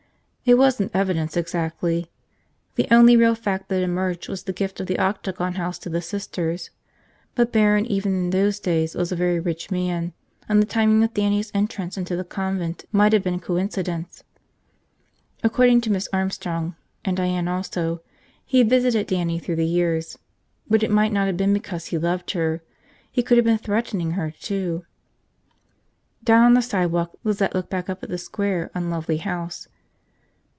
It 0.43 0.55
wasn't 0.57 0.91
evidence, 0.95 1.37
exactly. 1.37 2.11
The 2.75 2.87
only 2.93 3.15
real 3.15 3.35
fact 3.35 3.69
that 3.69 3.83
emerged 3.83 4.27
was 4.27 4.43
the 4.43 4.51
gift 4.51 4.79
of 4.81 4.87
the 4.87 4.97
Octagon 4.97 5.53
House 5.53 5.77
to 5.79 5.87
the 5.89 6.01
Sisters, 6.01 6.71
but 7.35 7.53
Barron 7.53 7.85
even 7.85 8.11
in 8.15 8.29
those 8.31 8.59
days 8.59 8.95
was 8.95 9.11
a 9.11 9.15
very 9.15 9.39
rich 9.39 9.69
man 9.69 10.13
and 10.49 10.59
the 10.61 10.65
timing 10.65 10.99
with 10.99 11.13
Dannie's 11.13 11.51
entrance 11.53 11.95
into 11.95 12.15
the 12.15 12.23
convent 12.23 12.85
might 12.91 13.13
have 13.13 13.21
been 13.23 13.39
coincidence. 13.39 14.23
According 15.43 15.81
to 15.81 15.91
Miss 15.91 16.09
Armstrong, 16.11 16.75
and 17.05 17.15
Diane 17.17 17.47
also, 17.47 18.01
he 18.43 18.57
had 18.57 18.69
visited 18.69 19.05
Dannie 19.07 19.37
through 19.39 19.57
the 19.57 19.65
years. 19.67 20.17
But 20.67 20.81
it 20.81 20.91
might 20.91 21.13
not 21.13 21.27
have 21.27 21.37
been 21.37 21.53
because 21.53 21.85
he 21.85 21.99
loved 21.99 22.31
her. 22.31 22.61
He 23.11 23.21
could 23.21 23.37
have 23.37 23.45
been 23.45 23.59
threatening 23.59 24.11
her, 24.13 24.31
too. 24.31 24.85
Down 26.23 26.43
on 26.43 26.53
the 26.55 26.61
sidewalk, 26.63 27.11
Lizette 27.23 27.53
looked 27.53 27.69
back 27.69 27.89
up 27.91 28.01
at 28.03 28.09
the 28.09 28.17
square, 28.17 28.71
unlovely 28.73 29.17
house. 29.17 29.67